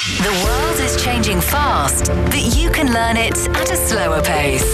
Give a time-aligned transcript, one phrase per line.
[0.00, 4.64] The world is changing fast, but you can learn it at a slower pace.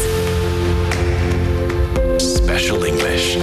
[2.22, 3.34] Special English.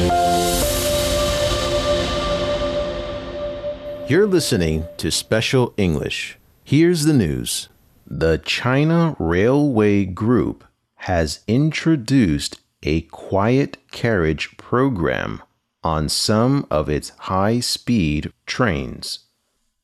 [4.09, 6.37] You're listening to Special English.
[6.63, 7.67] Here's the news.
[8.07, 10.63] The China Railway Group
[10.95, 15.43] has introduced a quiet carriage program
[15.83, 19.25] on some of its high speed trains.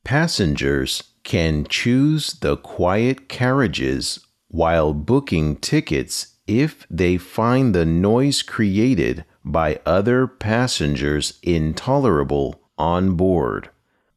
[0.06, 9.24] Passengers can choose the quiet carriages while booking tickets if they find the noise created
[9.46, 13.70] by other passengers intolerable on board.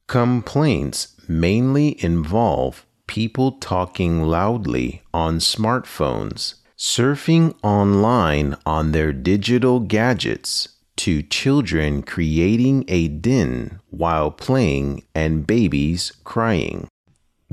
[0.07, 11.23] Complaints mainly involve people talking loudly on smartphones, surfing online on their digital gadgets, to
[11.23, 16.88] children creating a din while playing and babies crying.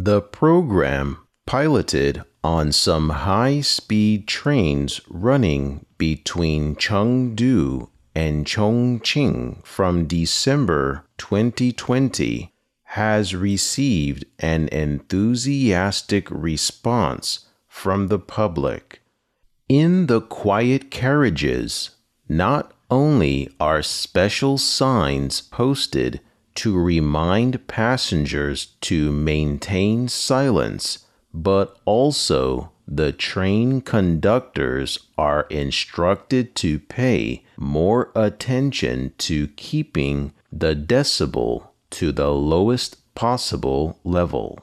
[0.02, 11.04] The program, piloted on some high speed trains running between Chengdu and Chongqing from December
[11.18, 19.02] 2020, has received an enthusiastic response from the public.
[19.68, 21.90] In the quiet carriages,
[22.30, 26.22] not only are special signs posted
[26.56, 37.44] to remind passengers to maintain silence, but also the train conductors are instructed to pay
[37.58, 44.60] more attention to keeping the decibel to the lowest possible level.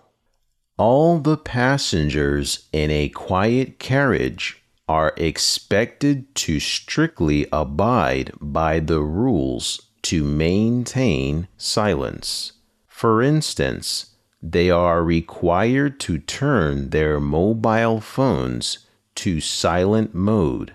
[0.77, 9.86] All the passengers in a quiet carriage are expected to strictly abide by the rules
[10.07, 12.53] to maintain silence.
[12.87, 20.75] For instance, they are required to turn their mobile phones to silent mode,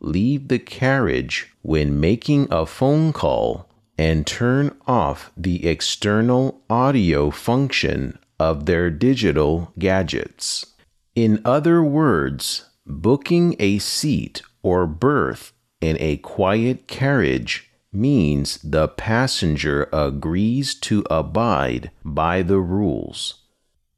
[0.00, 8.18] leave the carriage when making a phone call, and turn off the external audio function
[8.40, 10.66] of their digital gadgets.
[11.14, 19.88] In other words, booking a seat or berth in a quiet carriage means the passenger
[19.92, 23.42] agrees to abide by the rules.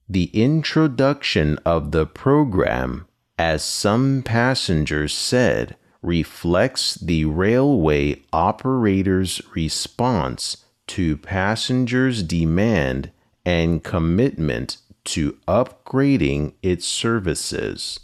[0.08, 3.06] The introduction of the program,
[3.38, 13.10] as some passengers said, reflects the railway operator's response to passengers' demand
[13.44, 18.00] and commitment to upgrading its services.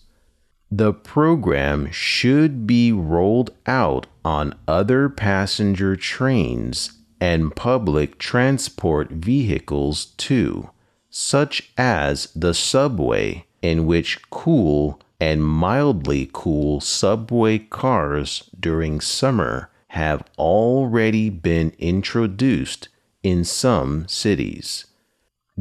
[0.75, 10.71] The program should be rolled out on other passenger trains and public transport vehicles too,
[11.11, 20.25] such as the subway, in which cool and mildly cool subway cars during summer have
[20.39, 22.89] already been introduced
[23.23, 24.87] in some cities.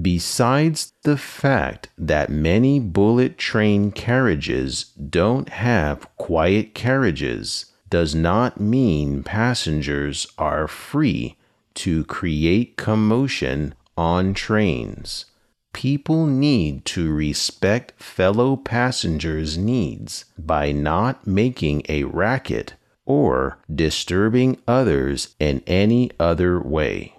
[0.01, 9.21] Besides the fact that many bullet train carriages don't have quiet carriages, does not mean
[9.21, 11.35] passengers are free
[11.73, 15.25] to create commotion on trains.
[15.73, 22.73] People need to respect fellow passengers' needs by not making a racket
[23.05, 27.13] or disturbing others in any other way.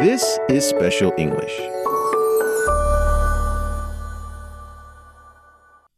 [0.00, 1.54] This is Special English.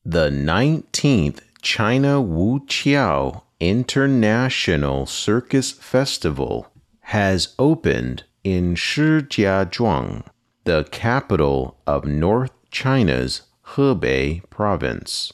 [0.05, 6.67] The 19th China Wuqiao International Circus Festival
[7.03, 10.27] has opened in Shijiazhuang,
[10.65, 13.43] the capital of North China's
[13.77, 15.33] Hebei province.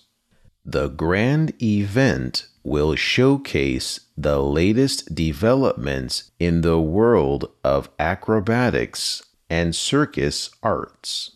[0.66, 10.50] The grand event will showcase the latest developments in the world of acrobatics and circus
[10.62, 11.32] arts.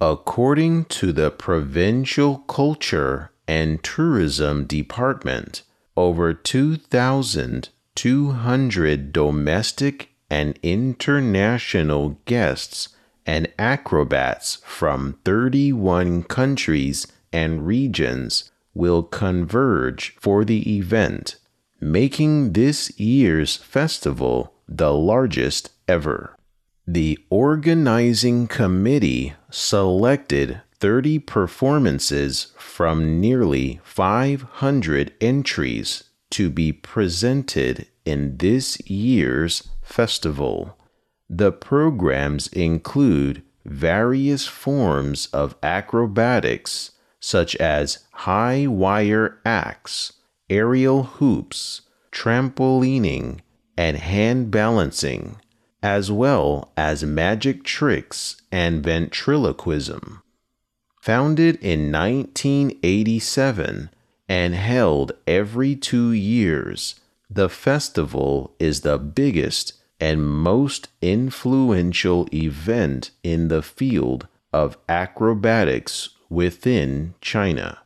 [0.00, 5.62] According to the Provincial Culture and Tourism Department,
[5.96, 12.88] over 2,200 domestic and international guests
[13.26, 21.36] and acrobats from 31 countries and regions will converge for the event,
[21.80, 26.36] making this year's festival the largest ever.
[26.86, 38.80] The organizing committee selected 30 performances from nearly 500 entries to be presented in this
[38.88, 40.76] year's festival.
[41.28, 50.14] The programs include various forms of acrobatics such as high wire acts,
[50.48, 53.40] aerial hoops, trampolining,
[53.76, 55.36] and hand balancing,
[55.82, 60.22] as well as magic tricks and ventriloquism.
[61.00, 63.90] Founded in 1987
[64.28, 67.00] and held every two years,
[67.30, 77.14] the festival is the biggest and most influential event in the field of acrobatics within
[77.20, 77.78] China.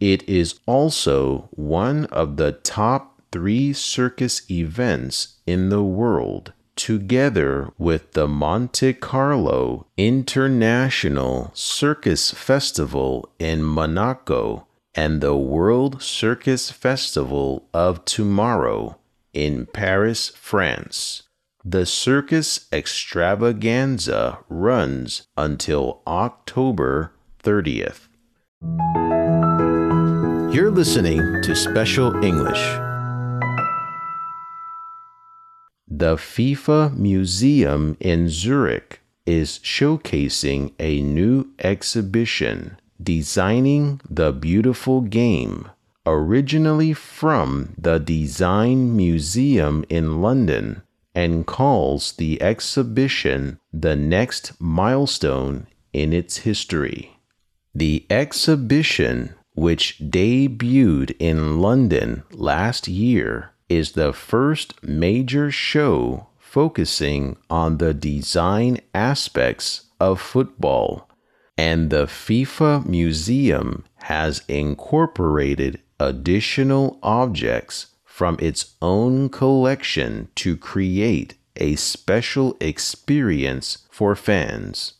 [0.00, 8.12] It is also one of the top three circus events in the world, together with
[8.12, 18.96] the Monte Carlo International Circus Festival in Monaco and the World Circus Festival of Tomorrow
[19.32, 21.24] in Paris, France.
[21.64, 27.12] The circus extravaganza runs until October
[27.42, 28.08] 30th.
[30.54, 32.58] You're listening to Special English.
[35.90, 45.68] The FIFA Museum in Zurich is showcasing a new exhibition designing the beautiful game,
[46.06, 50.82] originally from the Design Museum in London,
[51.14, 57.17] and calls the exhibition the next milestone in its history.
[57.74, 67.78] The exhibition, which debuted in London last year, is the first major show focusing on
[67.78, 71.08] the design aspects of football
[71.58, 81.74] and the FIFA Museum has incorporated additional objects from its own collection to create a
[81.74, 84.94] special experience for fans.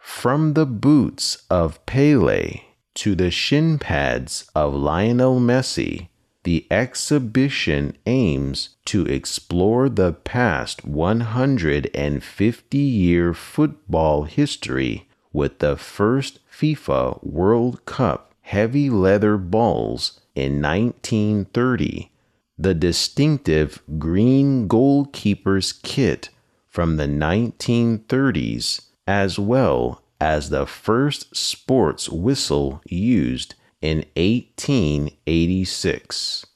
[0.00, 2.62] From the boots of Pele
[2.94, 6.08] to the shin pads of Lionel Messi,
[6.44, 17.22] the exhibition aims to explore the past 150 year football history with the first FIFA
[17.22, 22.10] World Cup heavy leather balls in 1930,
[22.58, 26.30] the distinctive green goalkeeper's kit
[26.68, 36.46] from the 1930s, as well as the first sports whistle used in 1886.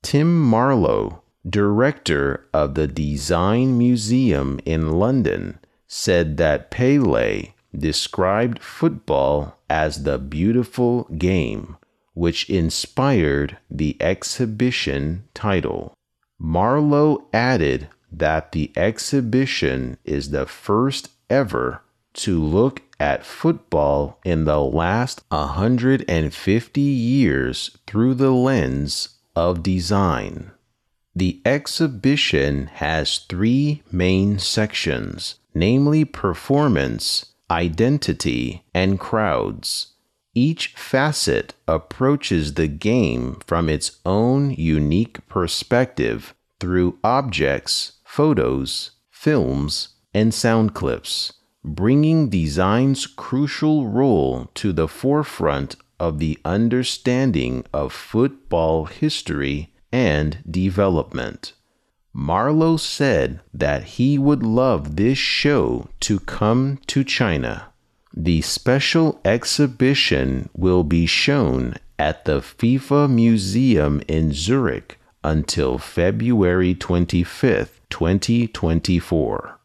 [0.00, 10.04] Tim Marlow, director of the Design Museum in London, said that Pele described football as
[10.04, 11.76] the beautiful game,
[12.14, 15.92] which inspired the exhibition title.
[16.38, 21.82] Marlow added that the exhibition is the first ever
[22.12, 30.50] to look at football in the last 150 years through the lens of design.
[31.16, 39.88] The exhibition has three main sections, namely performance, identity, and crowds.
[40.34, 50.32] Each facet approaches the game from its own unique perspective through objects, photos, films, and
[50.34, 51.32] sound clips,
[51.64, 61.52] bringing design's crucial role to the forefront of the understanding of football history and development.
[62.12, 67.68] Marlow said that he would love this show to come to China.
[68.14, 77.80] The special exhibition will be shown at the FIFA Museum in Zurich until February 25th,
[77.88, 79.58] 2024.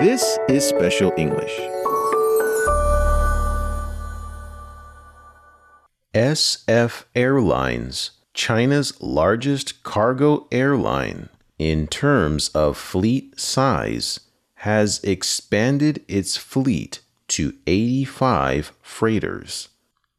[0.00, 1.58] This is Special English.
[6.14, 11.28] SF Airlines China's largest cargo airline
[11.58, 14.20] in terms of fleet size,
[14.62, 19.68] has expanded its fleet to 85 freighters.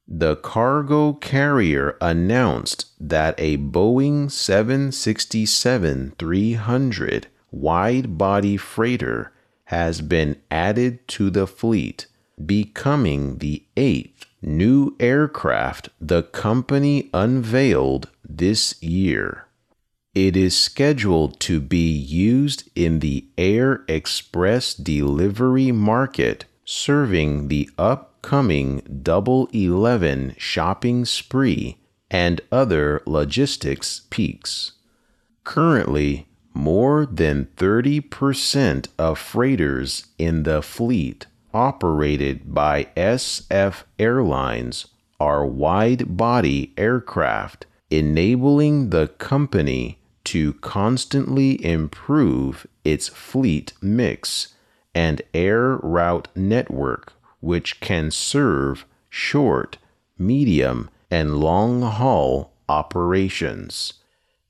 [0.06, 9.32] The cargo carrier announced that a Boeing 767 300 wide body freighter
[9.70, 12.08] has been added to the fleet,
[12.44, 19.46] becoming the eighth new aircraft the company unveiled this year.
[20.16, 29.02] It is scheduled to be used in the Air Express delivery market, serving the upcoming
[29.04, 31.78] Double Eleven shopping spree
[32.10, 34.72] and other logistics peaks.
[35.44, 44.88] Currently, more than 30% of freighters in the fleet operated by SF Airlines
[45.20, 54.54] are wide body aircraft, enabling the company to constantly improve its fleet mix
[54.94, 59.78] and air route network, which can serve short,
[60.18, 63.94] medium, and long haul operations.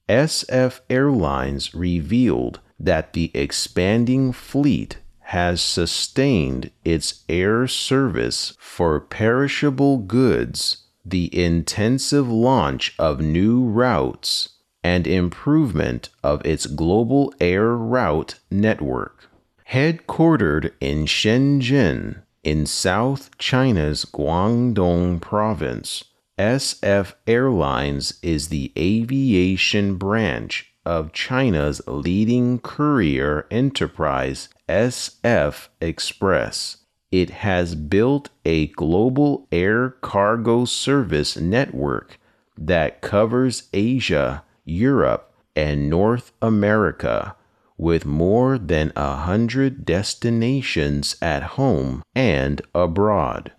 [0.10, 10.88] SF Airlines revealed that the expanding fleet has sustained its air service for perishable goods,
[11.06, 14.50] the intensive launch of new routes,
[14.84, 19.30] and improvement of its global air route network.
[19.72, 26.06] Headquartered in Shenzhen, in South China's Guangdong province,
[26.39, 36.77] SF Airlines is the aviation branch of China's leading courier enterprise, SF Express.
[37.12, 42.17] It has built a global air cargo service network
[42.58, 47.36] that covers Asia, Europe, and North America
[47.77, 53.51] with more than a hundred destinations at home and abroad.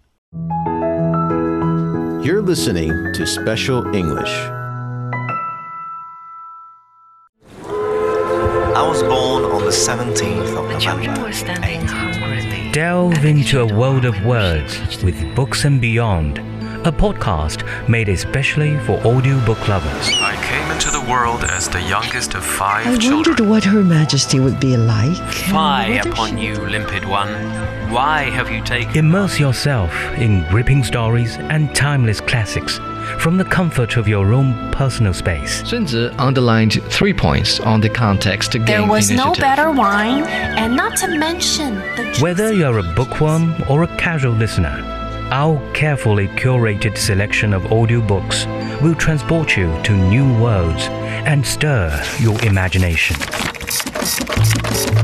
[2.22, 4.28] You're listening to Special English.
[8.76, 11.30] I was born on the 17th of November.
[12.72, 16.42] Delve into a world of words with Books and Beyond,
[16.86, 20.08] a podcast made especially for audiobook lovers.
[20.14, 23.16] I came into the world as the youngest of five I children.
[23.16, 25.16] wondered what Her Majesty would be like.
[25.30, 27.28] Fie upon you, limpid one.
[27.90, 32.78] Why have you taken Immerse yourself in gripping stories and timeless classics
[33.18, 35.68] from the comfort of your own personal space.
[35.68, 40.22] Sun uh, Tzu underlined three points on the context game There was no better wine,
[40.24, 44.99] and not to mention the Whether you're a bookworm or a casual listener,
[45.30, 48.46] our carefully curated selection of audiobooks
[48.82, 50.86] will transport you to new worlds
[51.26, 53.16] and stir your imagination.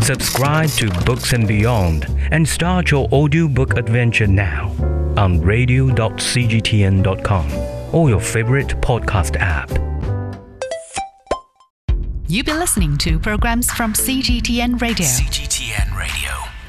[0.02, 4.71] Subscribe to Books and Beyond and start your audiobook adventure now
[5.16, 9.71] on radio.cgtn.com or your favorite podcast app.
[12.28, 15.06] You've been listening to programs from CGTN Radio.
[15.06, 16.25] CGTN Radio?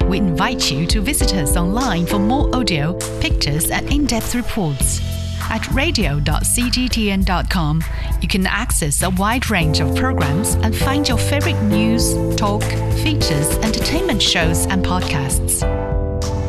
[0.08, 5.02] We invite you to visit us online for more audio, pictures, and in depth reports.
[5.50, 7.84] At radio.cgtn.com,
[8.22, 12.62] you can access a wide range of programs and find your favorite news, talk,
[13.02, 15.62] features, entertainment shows, and podcasts.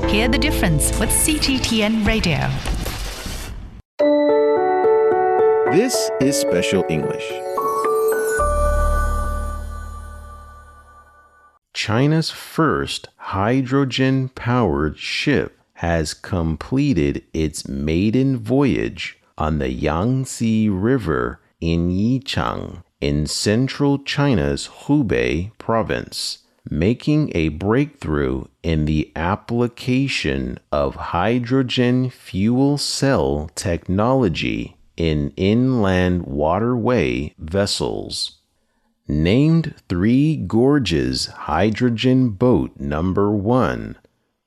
[0.09, 2.49] Hear the difference with CGTN Radio.
[5.71, 7.48] This is Special English.
[11.81, 21.89] China's first hydrogen powered ship has completed its maiden voyage on the Yangtze River in
[21.89, 32.77] Yichang in central China's Hubei province, making a breakthrough in the application of hydrogen fuel
[32.77, 38.38] cell technology in inland waterway vessels.
[39.11, 43.97] Named Three Gorges Hydrogen Boat Number 1,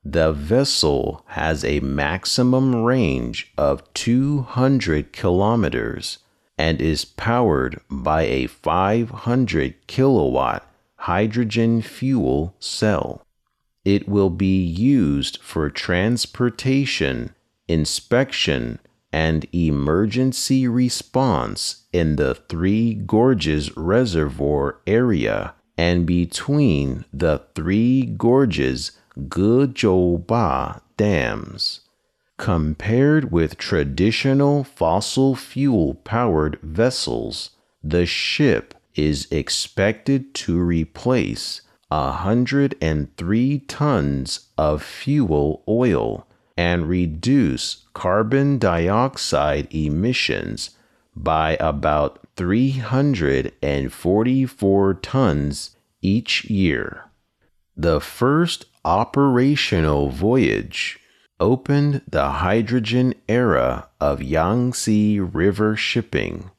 [0.04, 6.18] the vessel has a maximum range of 200 kilometers
[6.56, 10.64] and is powered by a 500 kilowatt
[10.94, 13.26] hydrogen fuel cell.
[13.84, 17.34] It will be used for transportation,
[17.66, 18.78] inspection,
[19.12, 28.92] and emergency response in the Three Gorges Reservoir area and between the Three Gorges
[29.28, 31.80] Gezhouba dams.
[32.38, 37.50] Compared with traditional fossil fuel powered vessels,
[37.84, 46.26] the ship is expected to replace 103 tons of fuel oil
[46.56, 50.70] and reduce carbon dioxide emissions
[51.14, 57.04] by about 344 tons each year.
[57.76, 60.98] The first operational voyage
[61.40, 66.50] opened the hydrogen era of Yangtze River shipping.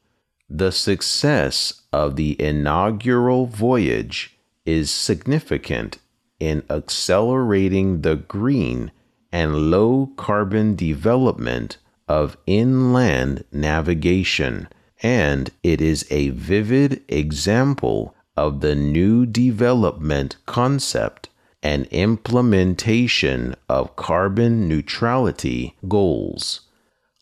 [0.50, 5.98] The success of the inaugural voyage is significant
[6.40, 8.92] in accelerating the green
[9.34, 14.68] and low carbon development of inland navigation,
[15.02, 21.30] and it is a vivid example of the new development concept
[21.64, 26.62] and implementation of carbon neutrality goals.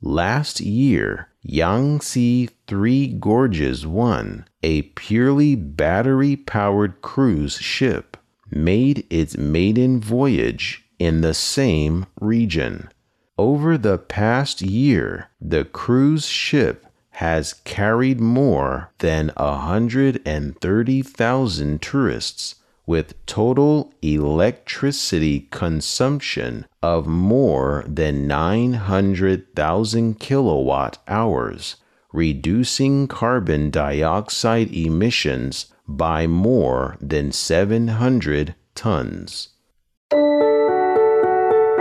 [0.01, 8.18] Last year, Yangtze Three Gorges 1, a purely battery powered cruise ship,
[8.50, 12.91] made its maiden voyage in the same region.
[13.36, 22.55] Over the past year, the cruise ship has carried more than 130,000 tourists
[22.86, 31.77] with total electricity consumption of more than 900,000 kilowatt hours,
[32.13, 39.48] reducing carbon dioxide emissions by more than 700 tons.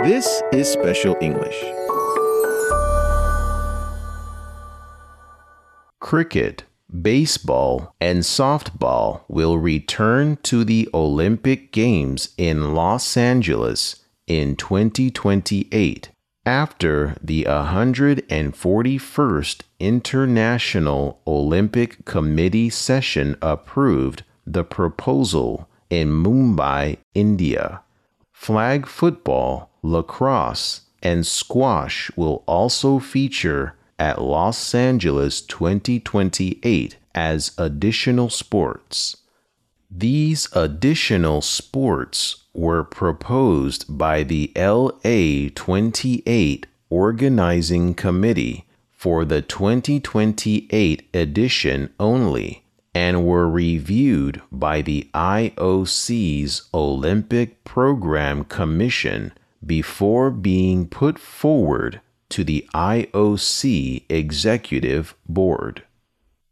[0.03, 1.63] This is Special English.
[5.99, 6.63] Cricket,
[7.03, 16.09] baseball, and softball will return to the Olympic Games in Los Angeles in 2028
[16.47, 27.83] after the 141st International Olympic Committee session approved the proposal in Mumbai, India.
[28.31, 39.17] Flag football, lacrosse, and squash will also feature at Los Angeles 2028 as additional sports.
[39.89, 51.93] These additional sports were proposed by the LA 28 Organizing Committee for the 2028 edition
[51.99, 59.31] only and were reviewed by the IOC's Olympic Program Commission
[59.65, 65.83] before being put forward to the IOC Executive Board.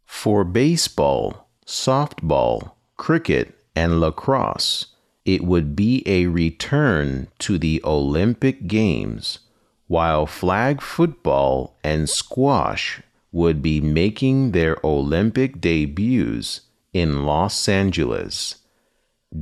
[0.06, 4.86] For baseball, softball, cricket, and lacrosse,
[5.24, 9.40] it would be a return to the Olympic Games,
[9.86, 18.56] while flag football and squash would be making their Olympic debuts in Los Angeles.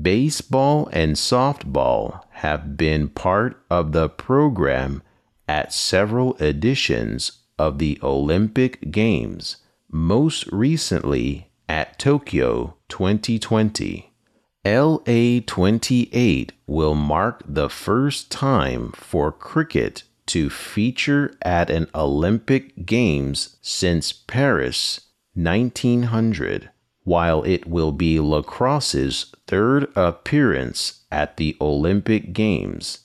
[0.03, 5.03] Baseball and softball have been part of the program
[5.49, 9.57] at several editions of the Olympic Games,
[9.91, 14.13] most recently at Tokyo 2020.
[14.67, 23.57] LA 28 will mark the first time for cricket to feature at an Olympic Games
[23.63, 25.01] since Paris
[25.33, 26.71] 1900,
[27.09, 32.99] while it will be lacrosse's third appearance at the Olympic Games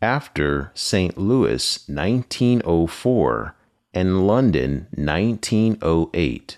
[0.00, 1.18] after St.
[1.18, 3.54] Louis 1904
[3.92, 6.56] and London 1908.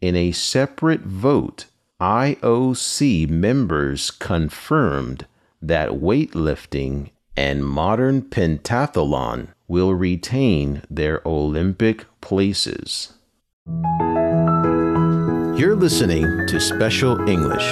[0.00, 1.66] In a separate vote,
[2.00, 5.26] IOC members confirmed
[5.60, 13.12] that weightlifting and modern pentathlon will retain their Olympic places.
[15.56, 17.62] You're listening to Special English.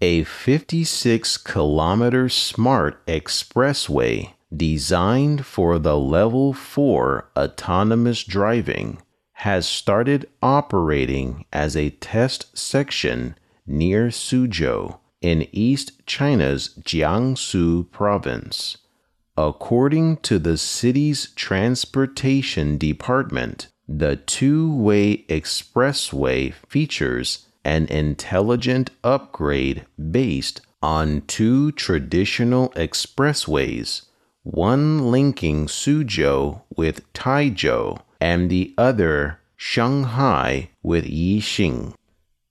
[0.00, 9.00] A 56 kilometer smart expressway designed for the level 4 autonomous driving
[9.34, 13.36] has started operating as a test section
[13.68, 18.78] near Suzhou in East China's Jiangsu province.
[19.36, 30.60] According to the city's transportation department, the two way expressway features an intelligent upgrade based
[30.82, 34.02] on two traditional expressways,
[34.42, 41.94] one linking Suzhou with Taizhou and the other Shanghai with Yixing.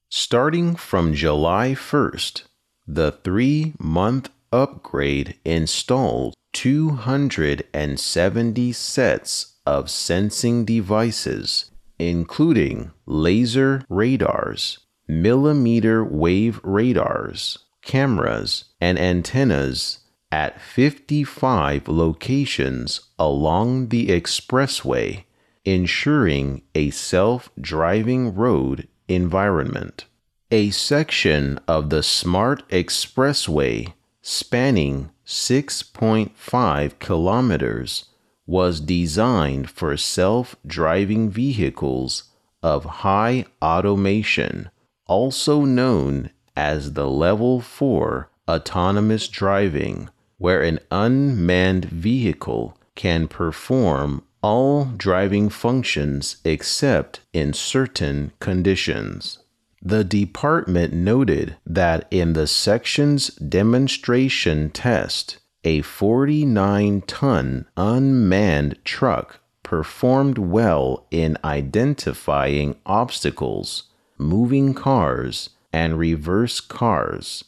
[0.10, 2.44] Starting from July 1st,
[2.88, 16.60] the three month upgrade installed 270 sets of sensing devices, including laser radars, millimeter wave
[16.64, 20.00] radars, cameras, and antennas
[20.32, 25.24] at 55 locations along the expressway,
[25.64, 30.06] ensuring a self driving road environment.
[30.52, 38.06] A section of the Smart Expressway spanning 6.5 kilometers
[38.46, 42.26] was designed for self driving vehicles
[42.62, 44.70] of high automation
[45.08, 54.86] also known as the Level 4 autonomous driving, where an unmanned vehicle can perform all
[54.86, 59.40] driving functions except in certain conditions.
[59.82, 70.38] The department noted that in the section's demonstration test, a 49 ton unmanned truck performed
[70.38, 73.86] well in identifying obstacles,
[74.18, 77.44] moving cars, and reverse cars,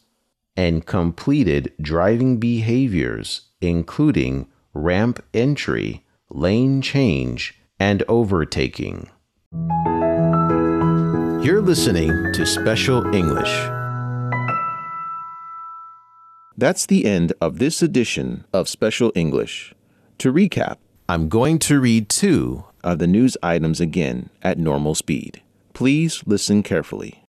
[0.57, 9.09] and completed driving behaviors, including ramp entry, lane change, and overtaking.
[11.45, 13.86] You're listening to Special English.
[16.59, 19.75] That's the end of this edition of Special English.
[20.17, 25.43] To recap, I'm going to read two of the news items again at normal speed.
[25.73, 27.23] Please listen carefully.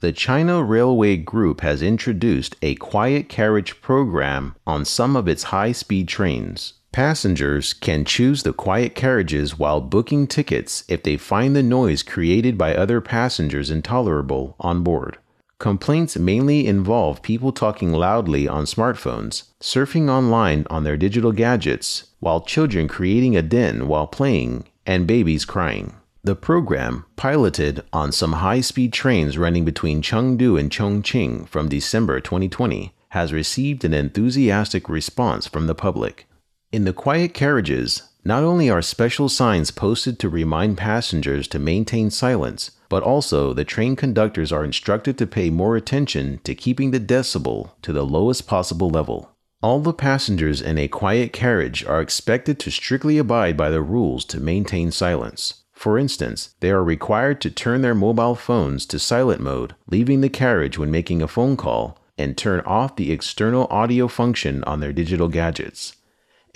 [0.00, 5.70] The China Railway Group has introduced a quiet carriage program on some of its high
[5.70, 6.74] speed trains.
[6.90, 12.58] Passengers can choose the quiet carriages while booking tickets if they find the noise created
[12.58, 15.18] by other passengers intolerable on board.
[15.58, 22.42] Complaints mainly involve people talking loudly on smartphones, surfing online on their digital gadgets, while
[22.42, 25.94] children creating a din while playing, and babies crying.
[26.22, 32.20] The program, piloted on some high speed trains running between Chengdu and Chongqing from December
[32.20, 36.26] 2020, has received an enthusiastic response from the public.
[36.70, 42.10] In the quiet carriages, not only are special signs posted to remind passengers to maintain
[42.10, 46.98] silence, but also the train conductors are instructed to pay more attention to keeping the
[46.98, 49.30] decibel to the lowest possible level.
[49.62, 54.24] All the passengers in a quiet carriage are expected to strictly abide by the rules
[54.24, 55.62] to maintain silence.
[55.72, 60.28] For instance, they are required to turn their mobile phones to silent mode, leaving the
[60.28, 64.92] carriage when making a phone call, and turn off the external audio function on their
[64.92, 65.94] digital gadgets.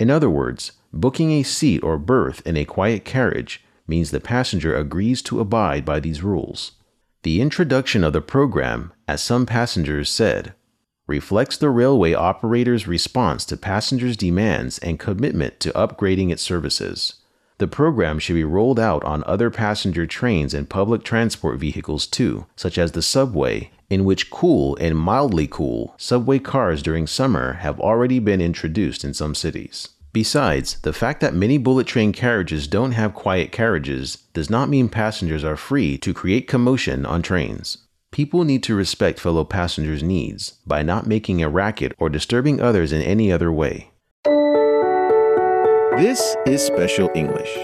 [0.01, 4.75] In other words, booking a seat or berth in a quiet carriage means the passenger
[4.75, 6.73] agrees to abide by these rules.
[7.23, 10.55] The introduction of the program, as some passengers said,
[11.07, 17.17] reflects the railway operator's response to passengers' demands and commitment to upgrading its services.
[17.61, 22.47] The program should be rolled out on other passenger trains and public transport vehicles too,
[22.57, 27.79] such as the subway, in which cool and mildly cool subway cars during summer have
[27.79, 29.91] already been introduced in some cities.
[30.15, 34.89] Besides, the fact that many bullet train carriages don't have quiet carriages does not mean
[34.89, 37.77] passengers are free to create commotion on trains.
[38.11, 42.91] People need to respect fellow passengers' needs by not making a racket or disturbing others
[42.91, 43.90] in any other way.
[46.01, 47.59] This is Special English.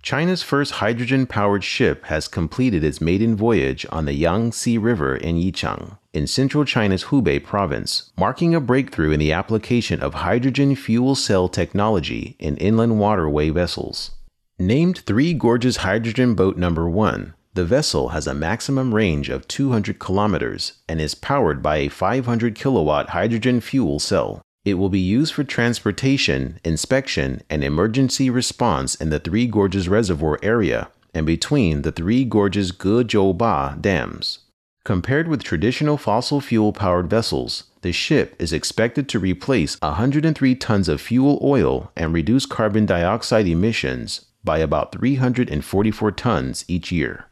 [0.00, 5.34] China's first hydrogen powered ship has completed its maiden voyage on the Yangtze River in
[5.34, 11.16] Yichang, in central China's Hubei province, marking a breakthrough in the application of hydrogen fuel
[11.16, 14.12] cell technology in inland waterway vessels.
[14.56, 19.98] Named Three Gorges Hydrogen Boat Number 1, the vessel has a maximum range of 200
[19.98, 24.40] kilometers and is powered by a 500 kilowatt hydrogen fuel cell.
[24.64, 30.38] It will be used for transportation, inspection, and emergency response in the Three Gorges Reservoir
[30.42, 34.40] area and between the Three Gorges Gezhouba dams.
[34.84, 40.88] Compared with traditional fossil fuel powered vessels, the ship is expected to replace 103 tons
[40.88, 47.26] of fuel oil and reduce carbon dioxide emissions by about 344 tons each year.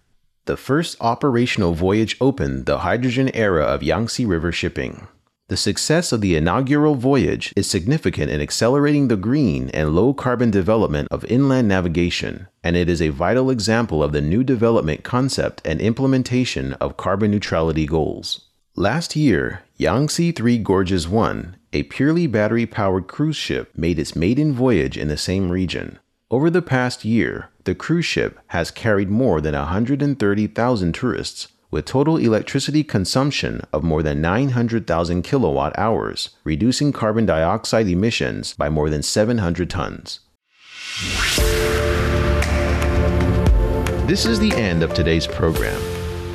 [0.48, 5.06] The first operational voyage opened the hydrogen era of Yangtze River shipping.
[5.48, 10.50] The success of the inaugural voyage is significant in accelerating the green and low carbon
[10.50, 15.61] development of inland navigation, and it is a vital example of the new development concept
[15.66, 18.46] and implementation of carbon neutrality goals.
[18.74, 24.54] Last year, Yangtze Three Gorges 1, a purely battery powered cruise ship, made its maiden
[24.54, 25.98] voyage in the same region.
[26.30, 32.18] Over the past year, the cruise ship has carried more than 130,000 tourists, with total
[32.18, 39.02] electricity consumption of more than 900,000 kilowatt hours, reducing carbon dioxide emissions by more than
[39.02, 40.20] 700 tons.
[44.06, 45.80] This is the end of today's program.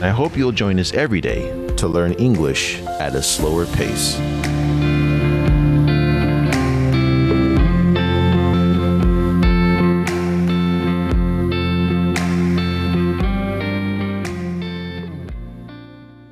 [0.01, 4.19] I hope you'll join us every day to learn English at a slower pace.